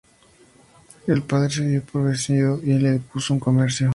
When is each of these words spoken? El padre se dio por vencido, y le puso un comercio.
El 1.05 1.21
padre 1.21 1.49
se 1.51 1.63
dio 1.67 1.83
por 1.83 2.05
vencido, 2.05 2.59
y 2.63 2.73
le 2.79 2.97
puso 2.97 3.35
un 3.35 3.39
comercio. 3.39 3.89